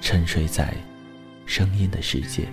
[0.00, 0.74] 沉睡在
[1.46, 2.48] 声音的世界。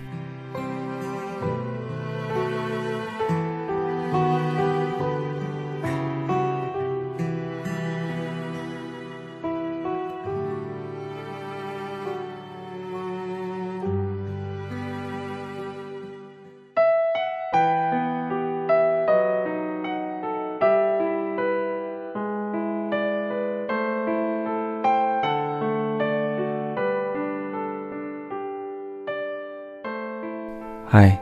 [30.90, 31.14] 嗨，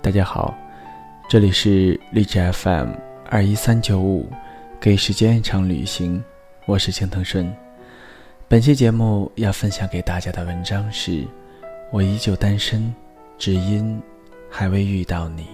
[0.00, 0.56] 大家好，
[1.28, 2.88] 这里是荔枝 FM
[3.28, 4.26] 二一三九五，
[4.80, 6.24] 给时间一场旅行，
[6.64, 7.54] 我是青藤顺。
[8.48, 11.22] 本期节目要分享给大家的文章是：
[11.92, 12.94] 我依旧单身，
[13.36, 14.00] 只因
[14.48, 15.46] 还未遇到你。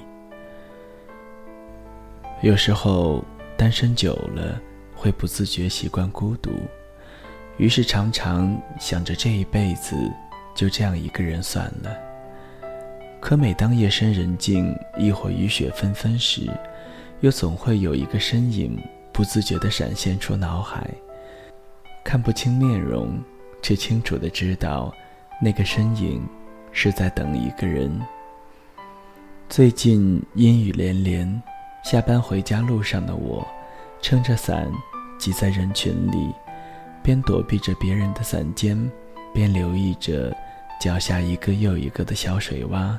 [2.42, 3.24] 有时候
[3.56, 4.60] 单身久了，
[4.94, 6.52] 会不自觉习惯孤独，
[7.56, 9.96] 于是常常想着这一辈子
[10.54, 12.05] 就这样一个人算了。
[13.26, 16.48] 可每当夜深人静，亦或雨雪纷纷时，
[17.22, 18.78] 又总会有一个身影
[19.12, 20.88] 不自觉地闪现出脑海。
[22.04, 23.18] 看不清面容，
[23.60, 24.94] 却清楚地知道，
[25.42, 26.24] 那个身影
[26.70, 28.00] 是在等一个人。
[29.48, 31.42] 最近阴雨连连，
[31.82, 33.44] 下班回家路上的我，
[34.00, 34.70] 撑着伞
[35.18, 36.32] 挤在人群里，
[37.02, 38.88] 边躲避着别人的伞尖，
[39.34, 40.32] 边留意着
[40.80, 42.96] 脚下一个又一个的小水洼。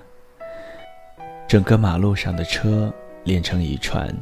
[1.47, 2.94] 整个马路上的车
[3.24, 4.13] 连成一串，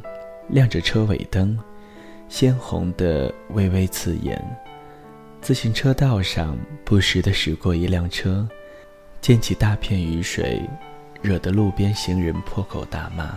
[0.48, 1.58] 亮着车尾灯，
[2.28, 4.40] 鲜红的微微刺眼。
[5.40, 8.48] 自行车道上不时地驶过一辆车，
[9.20, 10.62] 溅起大片雨水，
[11.20, 13.36] 惹得路边行人破口大骂。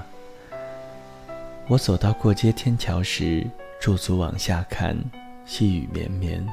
[1.68, 3.44] 我走到过街天桥时，
[3.82, 4.96] 驻足往下看，
[5.46, 6.48] 细雨绵绵，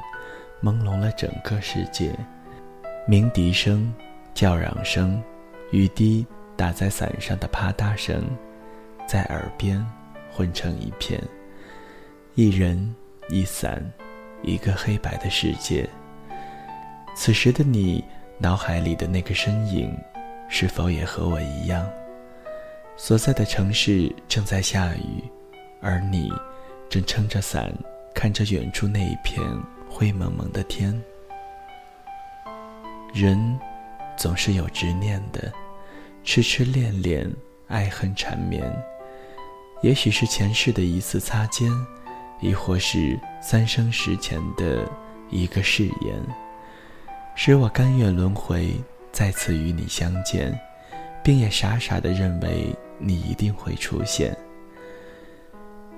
[0.63, 2.11] 朦胧了整个世界。
[3.07, 3.93] 鸣笛声、
[4.33, 5.21] 叫嚷声、
[5.69, 6.25] 雨滴。
[6.57, 8.23] 打在伞上的啪嗒声，
[9.07, 9.85] 在耳边
[10.31, 11.21] 混成一片。
[12.33, 12.95] 一人
[13.29, 13.81] 一伞，
[14.41, 15.87] 一个黑白的世界。
[17.15, 18.03] 此时的你，
[18.39, 19.95] 脑海里的那个身影，
[20.49, 21.87] 是否也和我一样？
[22.95, 25.23] 所在的城市正在下雨，
[25.79, 26.31] 而你
[26.89, 27.71] 正撑着伞，
[28.15, 29.39] 看着远处那一片
[29.87, 30.99] 灰蒙蒙的天。
[33.13, 33.59] 人
[34.17, 35.53] 总是有执念的。
[36.27, 37.25] 痴痴恋恋，
[37.69, 38.61] 爱恨缠绵。
[39.81, 41.71] 也许是前世的一次擦肩，
[42.41, 44.85] 亦或是三生石前的
[45.29, 46.21] 一个誓言，
[47.33, 48.73] 使我甘愿轮回，
[49.09, 50.53] 再次与你相见，
[51.23, 54.37] 并也傻傻的认为你一定会出现。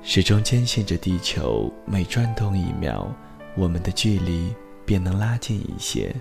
[0.04, 3.12] 始终坚信着，地球每转动一秒，
[3.56, 4.54] 我们的距离
[4.86, 6.16] 便能拉近一些。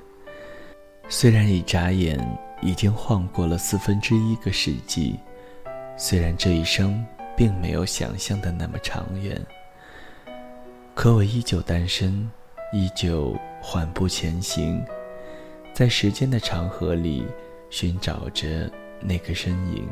[1.11, 2.19] 虽然一眨眼。
[2.61, 5.19] 已经晃过了四分之一个世纪，
[5.97, 7.05] 虽然这一生
[7.37, 9.41] 并没有想象的那么长远，
[10.95, 12.29] 可我依旧单身，
[12.73, 14.85] 依旧缓步前行，
[15.73, 17.25] 在时间的长河里
[17.71, 18.71] 寻找着
[19.01, 19.89] 那个身影。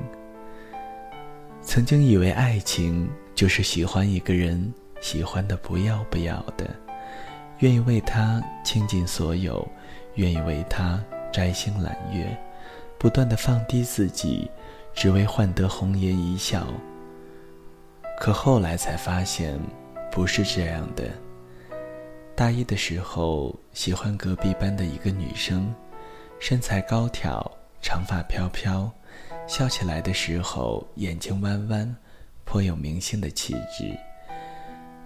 [1.63, 6.69] 曾经以为爱情就是喜欢一个人，喜欢的不要不要的，
[7.61, 9.67] 愿意为他倾尽所有，
[10.15, 11.03] 愿意为他
[11.33, 12.37] 摘星揽月。
[12.99, 14.51] 不断的放低自己，
[14.95, 16.67] 只为换得红颜一笑。
[18.19, 19.59] 可后来才发现，
[20.11, 21.05] 不是这样的。
[22.35, 25.75] 大一的时候，喜欢隔壁班的一个女生，
[26.39, 27.51] 身材高挑，
[27.83, 28.91] 长发飘飘，
[29.47, 31.97] 笑起来的时候眼睛弯弯，
[32.45, 33.95] 颇有明星的气质。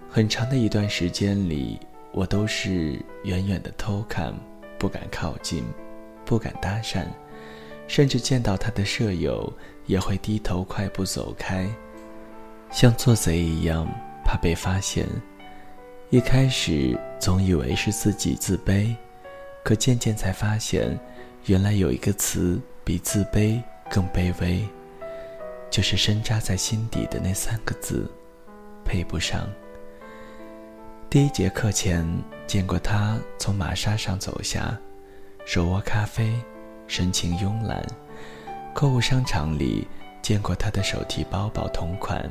[0.09, 1.79] 很长的一段时间里，
[2.11, 4.33] 我都是远远的偷看，
[4.79, 5.63] 不敢靠近。
[6.23, 7.05] 不敢搭讪，
[7.91, 9.51] 甚至见到他的舍友
[9.85, 11.67] 也会低头快步走开，
[12.71, 13.85] 像做贼一样，
[14.23, 15.05] 怕被发现。
[16.09, 18.95] 一开始总以为是自己自卑，
[19.61, 20.97] 可渐渐才发现，
[21.47, 24.65] 原来有一个词比自卑更卑微，
[25.69, 28.09] 就是深扎在心底的那三个字：
[28.85, 29.45] 配不上。
[31.09, 32.07] 第一节课前
[32.47, 34.79] 见过他从马莎上走下，
[35.45, 36.33] 手握咖啡，
[36.91, 37.81] 神情慵懒。
[38.73, 39.87] 购物商场里
[40.21, 42.29] 见过他的手提包包同款，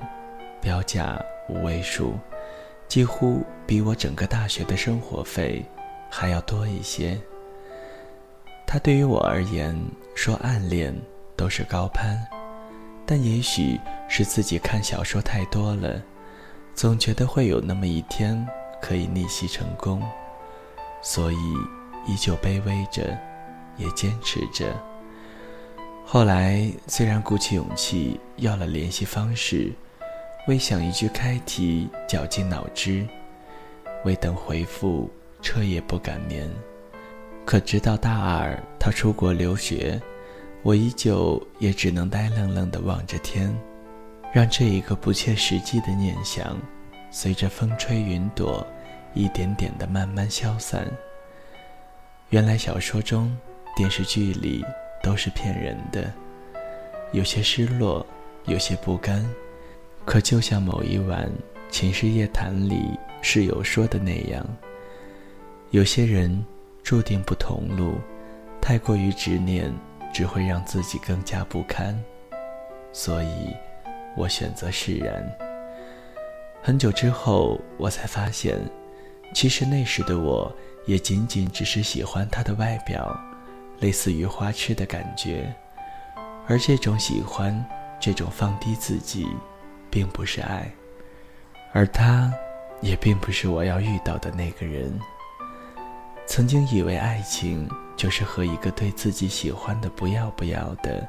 [0.60, 1.18] 标价
[1.48, 2.12] 五位数。
[2.86, 5.64] 几乎比我整个大学的生活费
[6.10, 7.18] 还要多一些。
[8.66, 9.74] 他对于我而言，
[10.14, 10.94] 说暗恋
[11.36, 12.20] 都是高攀，
[13.06, 13.80] 但也许
[14.10, 16.02] 是自己看小说太多了，
[16.74, 18.46] 总觉得会有那么一天
[18.82, 20.02] 可以逆袭成功，
[21.00, 21.36] 所以
[22.06, 23.16] 依旧卑微着，
[23.80, 24.72] 也坚持着。
[26.04, 29.72] 后来虽然鼓起勇气要了联系方式。
[30.48, 33.06] 未想一句开题，绞尽脑汁；
[34.04, 35.08] 未等回复，
[35.42, 36.50] 彻夜不敢眠。
[37.44, 40.00] 可直到大二，他出国留学，
[40.62, 43.54] 我依旧也只能呆愣愣地望着天，
[44.32, 46.56] 让这一个不切实际的念想，
[47.10, 48.66] 随着风吹云朵，
[49.12, 50.90] 一点点地慢慢消散。
[52.30, 53.36] 原来小说中、
[53.76, 54.64] 电视剧里
[55.02, 56.12] 都是骗人的，
[57.12, 58.04] 有些失落，
[58.44, 59.24] 有些不甘。
[60.04, 61.30] 可就像某一晚
[61.70, 64.44] 寝室夜谈里室友说的那样，
[65.70, 66.44] 有些人
[66.82, 67.94] 注定不同路，
[68.60, 69.72] 太过于执念
[70.12, 71.98] 只会让自己更加不堪。
[72.92, 73.54] 所以，
[74.16, 75.22] 我选择释然。
[76.60, 78.58] 很久之后，我才发现，
[79.32, 80.52] 其实那时的我
[80.86, 83.18] 也仅仅只是喜欢他的外表，
[83.80, 85.52] 类似于花痴的感觉。
[86.46, 87.64] 而这种喜欢，
[88.00, 89.26] 这种放低自己。
[89.92, 90.70] 并不是爱，
[91.72, 92.32] 而他，
[92.80, 94.96] 也并不是我要遇到的那个人。
[96.26, 101.04] 曾经以为爱情就是和一个对自己喜欢的不要不要的，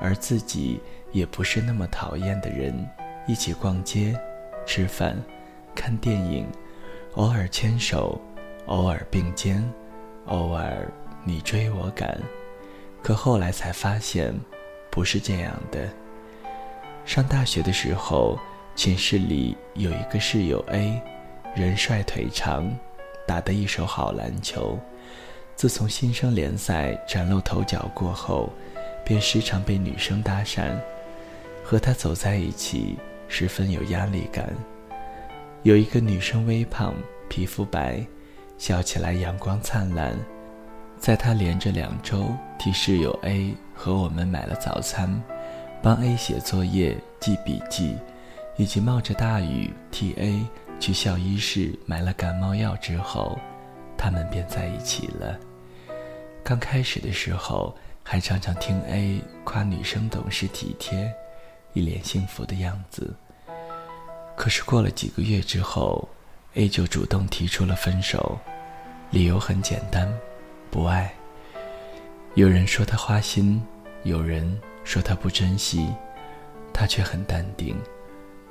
[0.00, 0.80] 而自己
[1.12, 2.74] 也不是那么讨厌的人，
[3.28, 4.18] 一起逛街、
[4.66, 5.16] 吃饭、
[5.72, 6.48] 看电影，
[7.14, 8.20] 偶尔牵手，
[8.66, 9.62] 偶尔并肩，
[10.24, 10.90] 偶尔
[11.26, 12.18] 你追我赶。
[13.02, 14.32] 可后来才发现，
[14.90, 15.86] 不是这样的。
[17.04, 18.38] 上大学的时候，
[18.74, 21.00] 寝室里有一个室友 A，
[21.54, 22.72] 人帅腿长，
[23.26, 24.78] 打得一手好篮球。
[25.54, 28.50] 自从新生联赛崭露头角过后，
[29.04, 30.76] 便时常被女生搭讪，
[31.64, 32.96] 和他走在一起
[33.28, 34.52] 十分有压力感。
[35.62, 36.94] 有一个女生微胖，
[37.28, 38.04] 皮肤白，
[38.58, 40.16] 笑起来阳光灿烂。
[40.98, 42.26] 在他连着两周
[42.58, 45.22] 替室友 A 和我们买了早餐。
[45.82, 47.96] 帮 A 写作业、记笔记，
[48.56, 50.44] 以及冒着大雨替 A
[50.80, 53.38] 去校医室买了感冒药之后，
[53.96, 55.38] 他们便在一起了。
[56.42, 61.12] 刚开始的时候，还常常听 A 夸女生懂事体贴，
[61.72, 63.14] 一脸幸福的样子。
[64.34, 66.08] 可是过了几个月之后
[66.54, 68.36] ，A 就主动提出了分手，
[69.10, 70.12] 理由很简单，
[70.70, 71.12] 不爱。
[72.34, 73.62] 有人说他花心，
[74.04, 74.58] 有人。
[74.86, 75.92] 说他不珍惜，
[76.72, 77.76] 他却很淡定，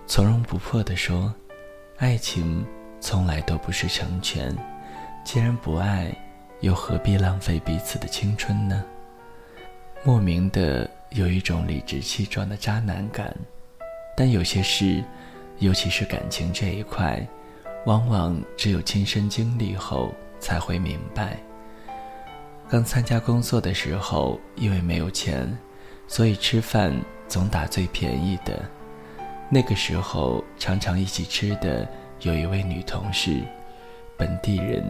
[0.06, 1.34] 从容不迫地说
[1.96, 2.66] ：“爱情
[3.00, 4.54] 从来都不是成全，
[5.24, 6.14] 既然不爱，
[6.60, 8.84] 又何必浪费彼此的青春呢？”
[10.04, 13.34] 莫名的有一种理直气壮的渣男感，
[14.18, 15.02] 但有些事，
[15.60, 17.26] 尤其是感情这一块，
[17.86, 21.38] 往往只有亲身经历后才会明白。
[22.70, 25.56] 刚参加工作的时候，因为没有钱。
[26.08, 26.94] 所以吃饭
[27.28, 28.64] 总打最便宜的。
[29.50, 31.88] 那个时候常常一起吃的
[32.22, 33.42] 有一位女同事，
[34.16, 34.84] 本地人，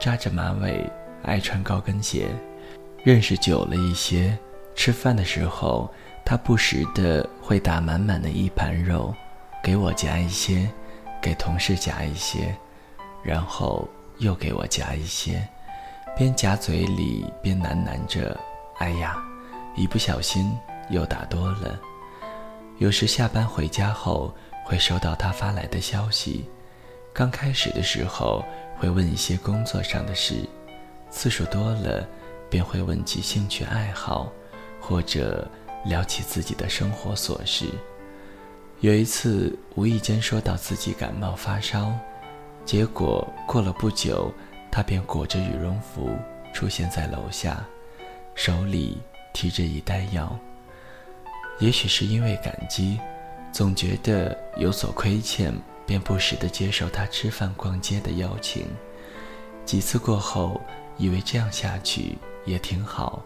[0.00, 0.88] 扎着马尾，
[1.24, 2.28] 爱穿高跟鞋。
[3.02, 4.38] 认识久了一些，
[4.76, 5.92] 吃饭的时候，
[6.24, 9.12] 她不时的会打满满的一盘肉，
[9.62, 10.70] 给我夹一些，
[11.20, 12.56] 给同事夹一些，
[13.24, 13.88] 然后
[14.18, 15.44] 又给我夹一些，
[16.16, 18.38] 边夹嘴里边喃喃着
[18.78, 19.16] ：“哎呀。”
[19.74, 20.54] 一不小心
[20.90, 21.80] 又打多了。
[22.76, 24.30] 有时下班回家后
[24.66, 26.44] 会收到他发来的消息，
[27.10, 28.44] 刚开始的时候
[28.76, 30.46] 会问一些工作上的事，
[31.08, 32.06] 次数多了
[32.50, 34.30] 便会问起兴趣爱好，
[34.78, 35.50] 或者
[35.86, 37.64] 聊起自己的生活琐事。
[38.80, 41.94] 有一次无意间说到自己感冒发烧，
[42.66, 44.30] 结果过了不久，
[44.72, 46.16] 他便裹着羽绒服
[46.52, 47.64] 出现在楼下。
[48.34, 48.98] 手里
[49.34, 50.36] 提着一袋药。
[51.58, 52.98] 也许是因为感激，
[53.52, 55.54] 总觉得有所亏欠，
[55.86, 58.66] 便不时地接受他吃饭、逛街的邀请。
[59.66, 60.58] 几次过后，
[60.96, 63.22] 以为这样下去也挺好，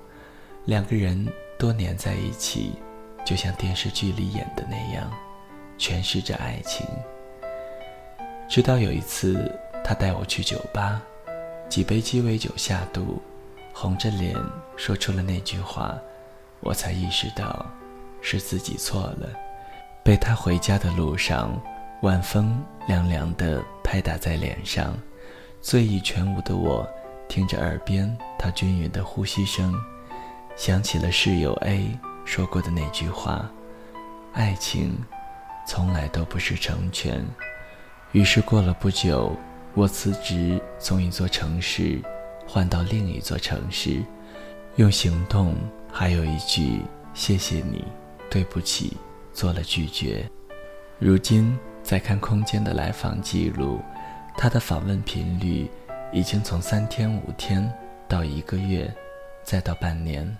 [0.64, 1.26] 两个人
[1.56, 2.72] 多黏在一起，
[3.24, 5.08] 就像电视剧里演的那样，
[5.78, 6.84] 诠释着爱情。
[8.48, 9.50] 直到有一次，
[9.84, 11.00] 他带我去酒吧，
[11.68, 13.20] 几杯鸡尾酒下肚，
[13.72, 14.34] 红着脸
[14.76, 15.96] 说出了那句话，
[16.60, 17.66] 我才意识到。
[18.22, 19.28] 是自己错了，
[20.02, 21.56] 被他回家的路上，
[22.02, 24.92] 晚风凉凉的拍打在脸上，
[25.60, 26.88] 醉意全无的我，
[27.28, 29.72] 听着耳边他均匀的呼吸声，
[30.56, 33.48] 想起了室友 A 说过的那句话
[34.34, 34.98] ：“爱情，
[35.68, 37.24] 从来都不是成全。”
[38.10, 39.36] 于是过了不久，
[39.76, 42.00] 我辞职，从一座城市
[42.48, 44.02] 换到另一座城市，
[44.76, 45.54] 用行动
[45.92, 46.80] 还有一句
[47.12, 47.84] 谢谢你。
[48.30, 48.96] 对不起，
[49.34, 50.26] 做了拒绝。
[50.98, 53.78] 如今再看空间的来访记录，
[54.38, 55.68] 他的访问频率
[56.10, 57.70] 已经从三天五天
[58.08, 58.90] 到一个月，
[59.44, 60.34] 再到半年，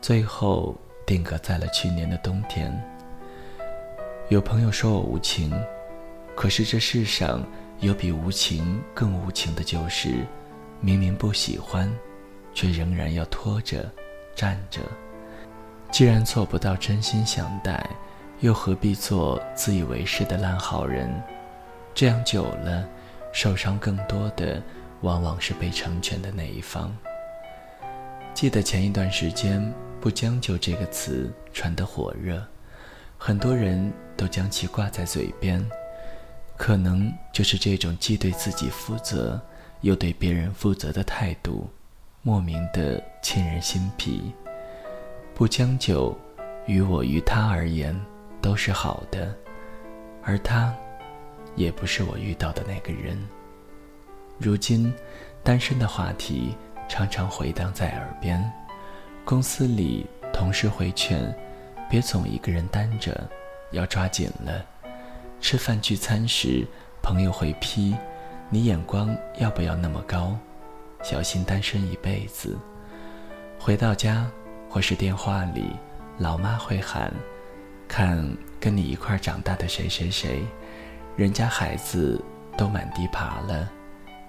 [0.00, 2.72] 最后定格在了去年的冬天。
[4.28, 5.52] 有朋友说我无情，
[6.36, 7.44] 可是这世上
[7.82, 10.24] 有比无情更无情的，就是
[10.80, 11.92] 明明不喜欢，
[12.54, 13.90] 却仍然要拖着、
[14.36, 14.80] 站着。
[15.90, 17.84] 既然做不到真心相待，
[18.38, 21.12] 又何必做自以为是的烂好人？
[21.92, 22.88] 这样久了，
[23.32, 24.62] 受伤更多的
[25.00, 26.96] 往往是被成全的那一方。
[28.32, 29.60] 记得前一段时间
[30.00, 32.40] “不将就”这个词传得火热，
[33.18, 35.60] 很多人都将其挂在嘴边，
[36.62, 39.42] 可能就是这种既对自己负责，
[39.80, 41.68] 又对别人负责的态度，
[42.22, 44.32] 莫名的沁人心脾。
[45.34, 46.16] 不将就，
[46.68, 48.00] 于我于他而言
[48.40, 49.34] 都是好的，
[50.22, 50.72] 而他，
[51.56, 53.18] 也不是我遇到的那个人。
[54.38, 54.94] 如今，
[55.42, 56.54] 单身的话题
[56.88, 58.40] 常常回荡在耳边，
[59.24, 61.36] 公司里同事会劝，
[61.90, 63.28] 别总一个人单着，
[63.72, 64.64] 要抓紧了。
[65.42, 66.64] 吃饭聚餐时，
[67.02, 67.94] 朋友会批，
[68.48, 70.38] 你眼光要不要那么高？
[71.02, 72.56] 小心单身一辈子。
[73.58, 74.30] 回到家。
[74.70, 75.76] 或是电话里，
[76.16, 77.12] 老妈会喊
[77.86, 78.26] ：“看
[78.58, 80.42] 跟你一块长大的谁谁谁，
[81.14, 82.18] 人家孩子
[82.56, 83.70] 都满地爬了，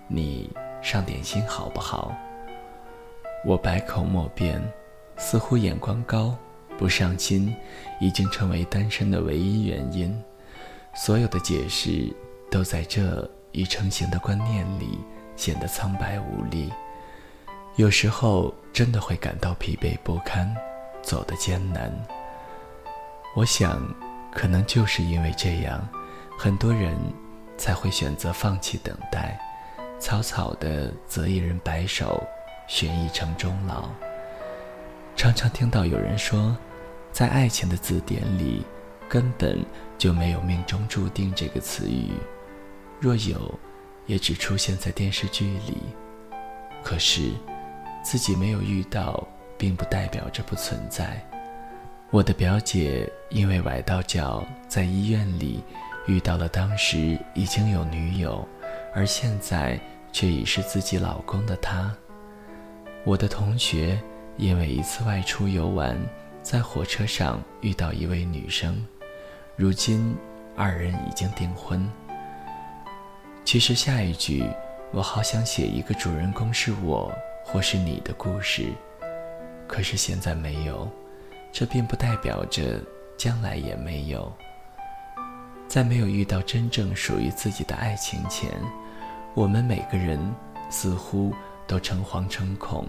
[0.10, 0.52] 你
[0.82, 2.14] 上点心好不好？”
[3.48, 4.62] 我百口莫辩，
[5.16, 6.36] 似乎眼光高
[6.78, 7.56] 不上心，
[8.02, 10.14] 已经成为单身的唯一原因。
[10.94, 12.14] 所有的解释
[12.52, 15.00] 都在这已成型的观念里
[15.36, 16.72] 显得苍白无力。
[17.76, 20.56] 有时候真的会感到疲惫不堪，
[21.02, 21.92] 走得艰难。
[23.36, 23.82] 我想，
[24.32, 25.88] 可能就是因为这样，
[26.38, 26.96] 很多人
[27.58, 29.40] 才会选择放弃等待，
[30.00, 32.24] 草草的择一人白首，
[32.68, 33.90] 选一城终老。
[35.16, 36.56] 常常听到有人说，
[37.12, 38.64] 在爱情的字典里，
[39.10, 39.66] 根本
[40.04, 42.12] 就没有命中注定这个词语，
[43.00, 43.58] 若有，
[44.06, 45.78] 也只出现在电视剧里。
[46.84, 47.32] 可是。
[48.04, 49.26] 自己没有遇到，
[49.58, 51.26] 并不代表着不存在。
[52.12, 55.64] 我的表姐因为崴到脚，在医院里
[56.06, 58.46] 遇到了当时已经有女友，
[58.94, 59.80] 而现在
[60.12, 61.96] 却已是自己老公的他。
[63.06, 63.98] 我的同学
[64.36, 65.98] 因为一次外出游玩，
[66.42, 68.86] 在火车上遇到一位女生，
[69.56, 70.16] 如今
[70.56, 71.90] 二人已经订婚。
[73.44, 74.48] 其实下一句，
[74.92, 77.12] 我好想写一个主人公是我。
[77.46, 78.72] 或是你的故事，
[79.68, 80.90] 可是现在没有，
[81.52, 82.80] 这并不代表着
[83.18, 84.32] 将来也没有。
[85.68, 88.50] 在没有遇到真正属于自己的爱情前，
[89.34, 90.18] 我们每个人
[90.70, 91.34] 似乎
[91.68, 92.88] 都诚惶诚恐，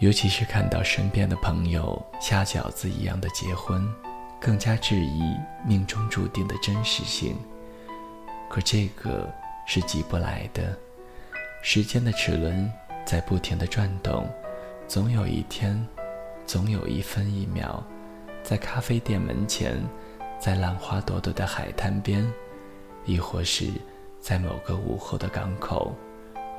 [0.00, 3.88] 尤其是看到身边的朋友下饺子一样的结婚，
[4.42, 5.22] 更加质疑
[5.64, 7.36] 命中注定的真实性。
[8.50, 9.32] 可这个
[9.66, 10.76] 是急不来的，
[11.62, 12.70] 时间的齿轮。
[13.04, 14.30] 在不停的转动，
[14.86, 15.76] 总有一天，
[16.46, 17.82] 总有一分一秒，
[18.44, 19.76] 在咖啡店门前，
[20.38, 22.24] 在浪花朵朵的海滩边，
[23.04, 23.66] 亦或是
[24.20, 25.92] 在某个午后的港口，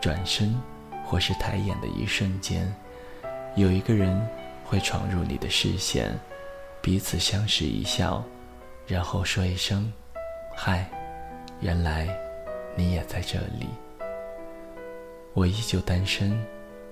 [0.02, 0.54] 转身
[1.06, 2.72] 或是抬眼的一瞬间，
[3.56, 4.22] 有一个人
[4.66, 6.12] 会闯入你的视线，
[6.84, 8.22] 彼此相视一笑，
[8.86, 9.90] 然后说一声
[10.54, 10.92] ：“嗨，
[11.62, 12.13] 原来
[12.75, 13.70] 你也在这里。”
[15.34, 16.38] 我依旧单身，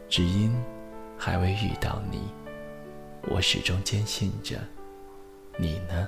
[0.07, 0.55] 只因
[1.17, 2.21] 还未遇到你，
[3.23, 4.57] 我始终坚信着。
[5.57, 6.07] 你呢？